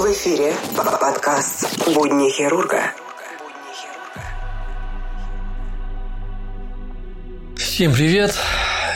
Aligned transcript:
эфире 0.00 0.54
подкаст 0.76 1.86
«Будни 1.94 2.30
хирурга». 2.30 2.92
Всем 7.56 7.92
привет! 7.92 8.34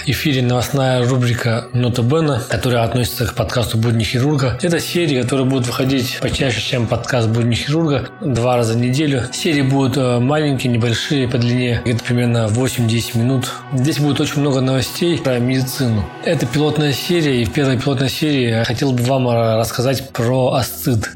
Эфире 0.08 0.40
новостная 0.40 1.04
рубрика 1.04 1.66
«Нота 1.72 2.00
Бена», 2.00 2.40
которая 2.48 2.84
относится 2.84 3.26
к 3.26 3.34
подкасту 3.34 3.76
«Будни 3.76 4.04
хирурга». 4.04 4.56
Это 4.62 4.78
серия, 4.78 5.20
которая 5.22 5.46
будет 5.46 5.66
выходить 5.66 6.18
почаще, 6.20 6.60
чем 6.60 6.86
подкаст 6.86 7.28
«Будни 7.28 7.56
хирурга», 7.56 8.08
два 8.20 8.56
раза 8.56 8.74
в 8.74 8.76
неделю. 8.76 9.24
Серии 9.32 9.62
будут 9.62 9.96
э, 9.96 10.20
маленькие, 10.20 10.72
небольшие, 10.72 11.26
по 11.26 11.38
длине 11.38 11.80
где-то 11.84 12.04
примерно 12.04 12.46
8-10 12.46 13.18
минут. 13.18 13.50
Здесь 13.72 13.98
будет 13.98 14.20
очень 14.20 14.42
много 14.42 14.60
новостей 14.60 15.18
про 15.18 15.40
медицину. 15.40 16.08
Это 16.24 16.46
пилотная 16.46 16.92
серия, 16.92 17.42
и 17.42 17.44
в 17.44 17.52
первой 17.52 17.76
пилотной 17.76 18.08
серии 18.08 18.50
я 18.50 18.64
хотел 18.64 18.92
бы 18.92 19.02
вам 19.02 19.26
э, 19.26 19.56
рассказать 19.56 20.10
про 20.10 20.52
асцит. 20.52 21.10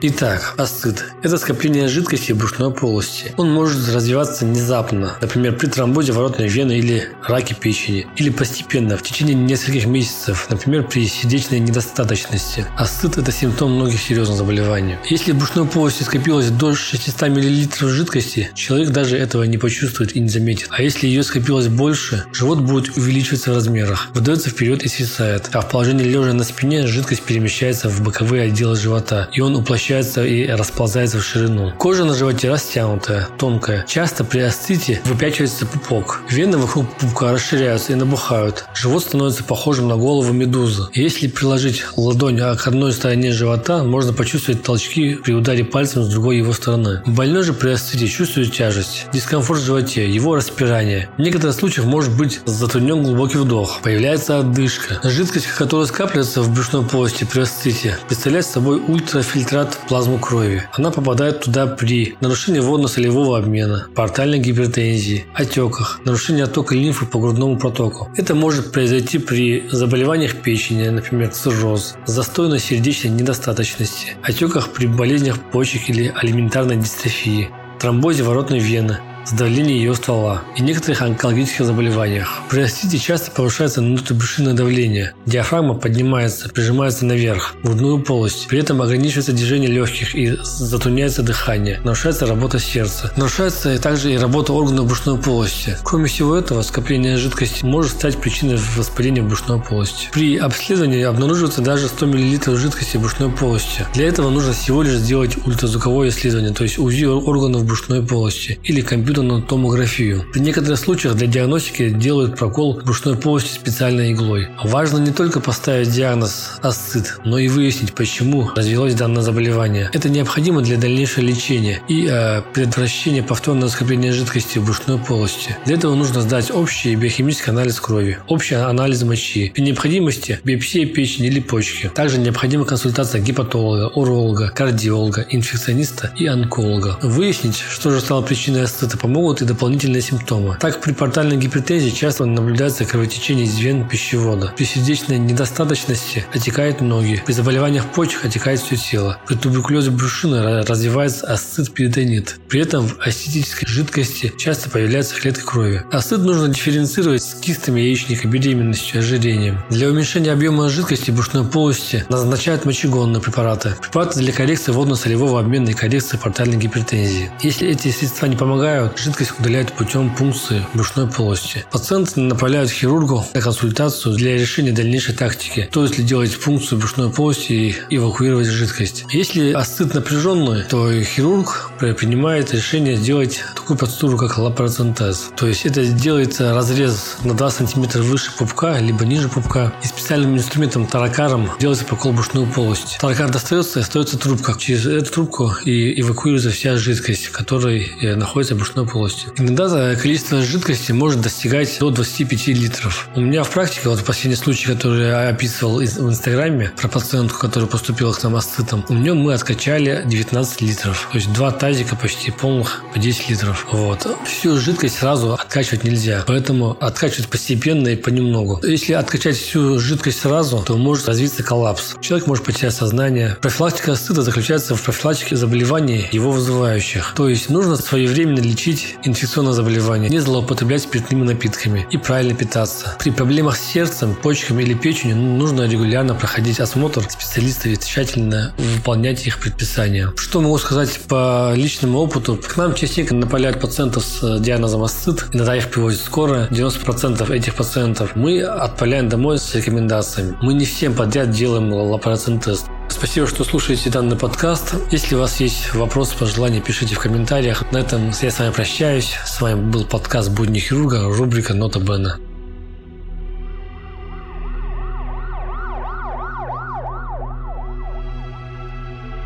Итак, 0.00 0.54
асцит– 0.58 1.06
это 1.24 1.38
скопление 1.38 1.88
жидкости 1.88 2.30
в 2.30 2.36
брюшной 2.36 2.72
полости. 2.72 3.32
Он 3.36 3.50
может 3.50 3.92
развиваться 3.92 4.44
внезапно, 4.44 5.16
например, 5.20 5.56
при 5.56 5.66
тромбозе 5.66 6.12
воротной 6.12 6.46
вены 6.46 6.78
или 6.78 7.08
раке 7.26 7.56
печени, 7.56 8.06
или 8.16 8.30
постепенно, 8.30 8.96
в 8.96 9.02
течение 9.02 9.34
нескольких 9.34 9.86
месяцев, 9.86 10.46
например, 10.50 10.84
при 10.84 11.08
сердечной 11.08 11.58
недостаточности. 11.58 12.64
Асцит– 12.76 13.18
это 13.18 13.32
симптом 13.32 13.72
многих 13.72 14.00
серьезных 14.00 14.38
заболеваний. 14.38 14.94
Если 15.10 15.32
в 15.32 15.36
брюшной 15.36 15.66
полости 15.66 16.04
скопилось 16.04 16.50
до 16.50 16.76
600 16.76 17.30
мл 17.30 17.88
жидкости, 17.88 18.52
человек 18.54 18.90
даже 18.90 19.18
этого 19.18 19.42
не 19.42 19.58
почувствует 19.58 20.14
и 20.14 20.20
не 20.20 20.28
заметит. 20.28 20.68
А 20.70 20.80
если 20.80 21.08
ее 21.08 21.24
скопилось 21.24 21.66
больше, 21.66 22.24
живот 22.32 22.60
будет 22.60 22.96
увеличиваться 22.96 23.50
в 23.50 23.54
размерах, 23.54 24.10
выдается 24.14 24.50
вперед 24.50 24.84
и 24.84 24.88
свисает, 24.88 25.50
а 25.52 25.60
в 25.60 25.68
положении 25.68 26.04
лежа 26.04 26.32
на 26.34 26.44
спине 26.44 26.86
жидкость 26.86 27.22
перемещается 27.22 27.88
в 27.88 28.00
боковые 28.00 28.44
отделы 28.44 28.76
живота, 28.76 29.28
и 29.32 29.40
он 29.40 29.56
уплощается 29.56 29.87
смещается 29.88 30.24
и 30.24 30.46
расползается 30.46 31.18
в 31.18 31.24
ширину. 31.24 31.72
Кожа 31.78 32.04
на 32.04 32.14
животе 32.14 32.50
растянутая, 32.50 33.26
тонкая. 33.38 33.86
Часто 33.88 34.22
при 34.22 34.40
астите 34.40 35.00
выпячивается 35.06 35.64
пупок. 35.64 36.20
Вены 36.28 36.58
вокруг 36.58 36.86
пупка 36.96 37.32
расширяются 37.32 37.92
и 37.92 37.94
набухают. 37.94 38.66
Живот 38.74 39.04
становится 39.04 39.44
похожим 39.44 39.88
на 39.88 39.96
голову 39.96 40.34
медузы. 40.34 40.88
Если 40.92 41.26
приложить 41.26 41.84
ладонь 41.96 42.38
к 42.38 42.66
одной 42.66 42.92
стороне 42.92 43.32
живота, 43.32 43.82
можно 43.82 44.12
почувствовать 44.12 44.62
толчки 44.62 45.14
при 45.14 45.32
ударе 45.32 45.64
пальцем 45.64 46.02
с 46.02 46.08
другой 46.08 46.36
его 46.36 46.52
стороны. 46.52 47.00
Больной 47.06 47.42
же 47.42 47.54
при 47.54 47.70
астите 47.70 48.08
чувствует 48.08 48.52
тяжесть, 48.52 49.06
дискомфорт 49.14 49.60
в 49.60 49.64
животе, 49.64 50.06
его 50.06 50.36
распирание. 50.36 51.08
В 51.16 51.22
некоторых 51.22 51.54
случаях 51.54 51.86
может 51.86 52.14
быть 52.14 52.40
затруднен 52.44 53.02
глубокий 53.02 53.38
вдох, 53.38 53.80
появляется 53.82 54.40
отдышка. 54.40 55.00
Жидкость, 55.02 55.46
которая 55.46 55.86
скапливается 55.86 56.42
в 56.42 56.52
брюшной 56.52 56.84
полости 56.84 57.24
при 57.24 57.40
астите, 57.40 57.98
представляет 58.06 58.44
собой 58.44 58.82
ультрафильтрат 58.86 59.77
плазму 59.88 60.18
крови. 60.18 60.62
Она 60.72 60.90
попадает 60.90 61.40
туда 61.40 61.66
при 61.66 62.16
нарушении 62.20 62.60
водно-солевого 62.60 63.38
обмена, 63.38 63.86
портальной 63.94 64.38
гипертензии, 64.38 65.26
отеках, 65.34 66.00
нарушении 66.04 66.42
оттока 66.42 66.74
лимфы 66.74 67.06
по 67.06 67.18
грудному 67.18 67.58
протоку. 67.58 68.10
Это 68.16 68.34
может 68.34 68.72
произойти 68.72 69.18
при 69.18 69.68
заболеваниях 69.70 70.36
печени, 70.36 70.88
например, 70.88 71.30
цирроз, 71.30 71.96
застойной 72.06 72.58
сердечной 72.58 73.10
недостаточности, 73.12 74.16
отеках 74.22 74.72
при 74.72 74.86
болезнях 74.86 75.38
почек 75.50 75.90
или 75.90 76.12
алиментарной 76.14 76.76
дистрофии, 76.76 77.50
тромбозе 77.78 78.22
воротной 78.22 78.58
вены, 78.58 78.98
сдавление 79.30 79.76
ее 79.76 79.94
ствола 79.94 80.42
и 80.56 80.62
некоторых 80.62 81.02
онкологических 81.02 81.66
заболеваниях. 81.66 82.40
При 82.48 82.62
астите 82.62 82.98
часто 82.98 83.30
повышается 83.30 83.80
внутрибрюшинное 83.80 84.54
давление. 84.54 85.12
Диафрагма 85.26 85.74
поднимается, 85.74 86.48
прижимается 86.48 87.04
наверх, 87.04 87.54
в 87.62 87.66
грудную 87.66 88.02
полость. 88.02 88.46
При 88.48 88.60
этом 88.60 88.80
ограничивается 88.80 89.32
движение 89.32 89.70
легких 89.70 90.14
и 90.14 90.36
затрудняется 90.42 91.22
дыхание. 91.22 91.80
Нарушается 91.84 92.26
работа 92.26 92.58
сердца. 92.58 93.12
Нарушается 93.16 93.78
также 93.78 94.12
и 94.12 94.18
работа 94.18 94.52
органов 94.52 94.86
брюшной 94.86 95.18
полости. 95.18 95.76
Кроме 95.84 96.06
всего 96.06 96.36
этого, 96.36 96.62
скопление 96.62 97.16
жидкости 97.16 97.64
может 97.64 97.92
стать 97.92 98.16
причиной 98.16 98.58
воспаления 98.76 99.22
брюшной 99.22 99.60
полости. 99.60 100.08
При 100.12 100.38
обследовании 100.38 101.02
обнаруживается 101.02 101.60
даже 101.60 101.88
100 101.88 102.06
мл 102.06 102.56
жидкости 102.56 102.96
брюшной 102.96 103.30
полости. 103.30 103.84
Для 103.94 104.08
этого 104.08 104.30
нужно 104.30 104.52
всего 104.52 104.82
лишь 104.82 104.94
сделать 104.94 105.36
ультразвуковое 105.46 106.08
исследование, 106.08 106.52
то 106.52 106.62
есть 106.62 106.78
УЗИ 106.78 107.04
органов 107.04 107.64
брюшной 107.64 108.02
полости 108.02 108.58
или 108.62 108.80
компьютер 108.80 109.17
компьютерную 109.18 109.42
томографию. 109.42 110.24
В 110.32 110.38
некоторых 110.38 110.78
случаях 110.78 111.16
для 111.16 111.26
диагностики 111.26 111.90
делают 111.90 112.36
прокол 112.36 112.80
брюшной 112.84 113.16
полости 113.16 113.52
специальной 113.52 114.12
иглой. 114.12 114.48
Важно 114.62 114.98
не 114.98 115.10
только 115.10 115.40
поставить 115.40 115.90
диагноз 115.90 116.52
асцит, 116.62 117.18
но 117.24 117.38
и 117.38 117.48
выяснить, 117.48 117.94
почему 117.94 118.50
развилось 118.54 118.94
данное 118.94 119.22
заболевание. 119.22 119.90
Это 119.92 120.08
необходимо 120.08 120.60
для 120.62 120.76
дальнейшего 120.76 121.24
лечения 121.24 121.80
и 121.88 122.06
э, 122.08 122.42
предотвращения 122.54 123.22
повторного 123.22 123.68
скопления 123.68 124.12
жидкости 124.12 124.58
в 124.58 124.64
брюшной 124.64 124.98
полости. 124.98 125.56
Для 125.66 125.74
этого 125.74 125.96
нужно 125.96 126.20
сдать 126.20 126.52
общий 126.52 126.94
биохимический 126.94 127.50
анализ 127.50 127.80
крови, 127.80 128.18
общий 128.28 128.54
анализ 128.54 129.02
мочи, 129.02 129.50
при 129.54 129.62
необходимости 129.62 130.38
биопсия 130.44 130.86
печени 130.86 131.26
или 131.26 131.40
почки. 131.40 131.90
Также 131.92 132.18
необходима 132.18 132.64
консультация 132.64 133.20
гепатолога, 133.20 133.88
уролога, 133.88 134.50
кардиолога, 134.54 135.26
инфекциониста 135.28 136.12
и 136.16 136.26
онколога. 136.26 136.98
Выяснить, 137.02 137.56
что 137.56 137.90
же 137.90 138.00
стало 138.00 138.22
причиной 138.22 138.62
асцита, 138.62 138.96
помогут 139.08 139.40
и 139.40 139.46
дополнительные 139.46 140.02
симптомы. 140.02 140.58
Так, 140.60 140.82
при 140.82 140.92
портальной 140.92 141.38
гипертензии 141.38 141.88
часто 141.88 142.26
наблюдается 142.26 142.84
кровотечение 142.84 143.46
из 143.46 143.58
вен 143.58 143.88
пищевода. 143.88 144.52
При 144.54 144.64
сердечной 144.64 145.18
недостаточности 145.18 146.26
отекают 146.34 146.82
ноги. 146.82 147.22
При 147.24 147.32
заболеваниях 147.32 147.86
почек 147.86 148.26
отекает 148.26 148.60
все 148.60 148.76
тело. 148.76 149.18
При 149.26 149.34
туберкулезе 149.34 149.90
брюшины 149.90 150.62
развивается 150.62 151.26
астит-перитонит. 151.26 152.36
При 152.48 152.60
этом 152.60 152.86
в 152.86 153.00
астетической 153.00 153.66
жидкости 153.66 154.30
часто 154.36 154.68
появляются 154.68 155.14
клетки 155.18 155.42
крови. 155.42 155.82
Астит 155.90 156.18
нужно 156.18 156.48
дифференцировать 156.48 157.22
с 157.22 157.34
кистами 157.40 157.80
яичника, 157.80 158.28
беременностью, 158.28 159.00
ожирением. 159.00 159.58
Для 159.70 159.88
уменьшения 159.88 160.32
объема 160.32 160.68
жидкости 160.68 161.10
брюшной 161.10 161.46
полости 161.46 162.04
назначают 162.10 162.66
мочегонные 162.66 163.22
препараты. 163.22 163.74
Препараты 163.80 164.18
для 164.18 164.34
коррекции 164.34 164.72
водно-солевого 164.72 165.40
обмена 165.40 165.70
и 165.70 165.72
коррекции 165.72 166.18
портальной 166.18 166.58
гипертензии. 166.58 167.30
Если 167.42 167.68
эти 167.68 167.88
средства 167.90 168.26
не 168.26 168.36
помогают, 168.36 168.87
жидкость 168.96 169.32
удаляют 169.38 169.72
путем 169.72 170.14
пункции 170.14 170.64
брюшной 170.74 171.08
полости. 171.08 171.64
Пациента 171.70 172.20
направляют 172.20 172.70
хирургу 172.70 173.24
на 173.34 173.40
консультацию 173.40 174.14
для 174.14 174.36
решения 174.36 174.72
дальнейшей 174.72 175.14
тактики. 175.14 175.66
Стоит 175.70 175.98
ли 175.98 176.04
делать 176.04 176.38
пункцию 176.38 176.78
брюшной 176.78 177.10
полости 177.10 177.52
и 177.52 177.76
эвакуировать 177.90 178.46
жидкость. 178.46 179.04
Если 179.10 179.52
астыт 179.52 179.94
напряженный, 179.94 180.62
то 180.64 180.92
хирург 181.02 181.70
принимает 181.78 182.52
решение 182.52 182.96
сделать 182.96 183.42
такую 183.54 183.76
процедуру, 183.78 184.18
как 184.18 184.38
лапароцентез. 184.38 185.30
То 185.36 185.46
есть 185.46 185.66
это 185.66 185.84
делается 185.86 186.54
разрез 186.54 187.16
на 187.24 187.34
2 187.34 187.50
см 187.50 188.02
выше 188.02 188.30
пупка, 188.36 188.78
либо 188.78 189.04
ниже 189.04 189.28
пупка. 189.28 189.72
И 189.82 189.86
специальным 189.86 190.36
инструментом 190.36 190.86
таракаром 190.86 191.50
делается 191.58 191.84
прокол 191.84 192.12
брюшной 192.12 192.46
полости. 192.46 192.98
Таракар 193.00 193.30
достается 193.30 193.80
и 193.80 193.82
остается 193.82 194.18
трубка. 194.18 194.54
Через 194.58 194.86
эту 194.86 195.12
трубку 195.12 195.52
и 195.64 196.00
эвакуируется 196.00 196.50
вся 196.50 196.76
жидкость, 196.76 197.28
которая 197.28 197.82
э, 198.00 198.14
находится 198.14 198.54
в 198.54 198.58
брюшной 198.78 198.86
полости. 198.86 199.26
Иногда 199.38 199.94
количество 199.94 200.42
жидкости 200.42 200.92
может 200.92 201.20
достигать 201.20 201.76
до 201.80 201.90
25 201.90 202.48
литров. 202.48 203.08
У 203.14 203.20
меня 203.20 203.42
в 203.42 203.50
практике, 203.50 203.88
вот 203.88 204.04
последний 204.04 204.36
случай, 204.36 204.66
который 204.66 205.08
я 205.08 205.28
описывал 205.28 205.78
в 205.78 205.82
Инстаграме, 205.82 206.72
про 206.76 206.88
пациентку, 206.88 207.38
которая 207.38 207.68
поступила 207.68 208.12
к 208.12 208.22
нам 208.22 208.36
астытом, 208.36 208.84
у 208.88 208.94
нее 208.94 209.14
мы 209.14 209.34
откачали 209.34 210.02
19 210.06 210.60
литров. 210.62 211.08
То 211.12 211.18
есть 211.18 211.32
два 211.32 211.50
тазика 211.50 211.96
почти 211.96 212.30
полных 212.30 212.82
по 212.92 212.98
10 212.98 213.30
литров. 213.30 213.66
Вот. 213.72 214.06
Всю 214.26 214.58
жидкость 214.58 214.98
сразу 214.98 215.34
откачивать 215.34 215.84
нельзя. 215.84 216.24
Поэтому 216.26 216.76
откачивать 216.80 217.28
постепенно 217.28 217.88
и 217.88 217.96
понемногу. 217.96 218.60
Если 218.62 218.92
откачать 218.92 219.36
всю 219.36 219.78
жидкость 219.78 220.20
сразу, 220.20 220.62
то 220.66 220.76
может 220.76 221.08
развиться 221.08 221.42
коллапс. 221.42 221.94
Человек 222.00 222.26
может 222.26 222.44
потерять 222.44 222.74
сознание. 222.74 223.36
Профилактика 223.40 223.92
астыта 223.92 224.22
заключается 224.22 224.74
в 224.74 224.82
профилактике 224.82 225.36
заболеваний, 225.36 226.08
его 226.12 226.30
вызывающих. 226.30 227.14
То 227.16 227.28
есть 227.28 227.48
нужно 227.48 227.76
своевременно 227.76 228.40
лечить 228.40 228.67
инфекционное 229.04 229.52
заболевание, 229.52 230.10
не 230.10 230.18
злоупотреблять 230.18 230.82
спиртными 230.82 231.24
напитками 231.24 231.86
и 231.90 231.96
правильно 231.96 232.34
питаться. 232.34 232.96
При 232.98 233.10
проблемах 233.10 233.56
с 233.56 233.60
сердцем, 233.60 234.14
почками 234.14 234.62
или 234.62 234.74
печенью 234.74 235.16
нужно 235.16 235.68
регулярно 235.68 236.14
проходить 236.14 236.60
осмотр 236.60 237.02
специалистов 237.08 237.66
и 237.66 237.78
тщательно 237.78 238.54
выполнять 238.58 239.26
их 239.26 239.40
предписания. 239.40 240.12
Что 240.16 240.40
могу 240.40 240.58
сказать 240.58 241.00
по 241.08 241.52
личному 241.54 241.98
опыту? 241.98 242.36
К 242.36 242.56
нам 242.56 242.74
частенько 242.74 243.14
напаляют 243.14 243.60
пациентов 243.60 244.04
с 244.04 244.38
диагнозом 244.40 244.82
астыт, 244.82 245.26
иногда 245.32 245.56
их 245.56 245.70
привозят 245.70 246.02
скоро. 246.02 246.48
90% 246.50 247.30
этих 247.32 247.54
пациентов 247.54 248.16
мы 248.16 248.42
отправляем 248.42 249.08
домой 249.08 249.38
с 249.38 249.54
рекомендациями. 249.54 250.36
Мы 250.42 250.54
не 250.54 250.64
всем 250.64 250.94
подряд 250.94 251.30
делаем 251.30 251.72
лапароцентез. 251.72 252.64
Спасибо, 252.98 253.28
что 253.28 253.44
слушаете 253.44 253.90
данный 253.90 254.16
подкаст. 254.16 254.74
Если 254.90 255.14
у 255.14 255.20
вас 255.20 255.38
есть 255.38 255.72
вопросы, 255.72 256.18
пожелания, 256.18 256.60
пишите 256.60 256.96
в 256.96 256.98
комментариях. 256.98 257.70
На 257.70 257.78
этом 257.78 258.10
я 258.20 258.30
с 258.32 258.40
вами 258.40 258.50
прощаюсь. 258.50 259.14
С 259.24 259.40
вами 259.40 259.70
был 259.70 259.84
подкаст 259.84 260.30
«Будни 260.30 260.58
хирурга», 260.58 261.04
рубрика 261.04 261.54
«Нота 261.54 261.78
Бена». 261.78 262.18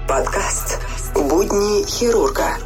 Подкаст 0.06 0.78
«Будни 1.14 1.86
хирурга». 1.86 2.58